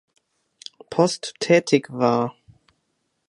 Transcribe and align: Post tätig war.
Post 0.89 1.35
tätig 1.39 1.91
war. 1.93 2.35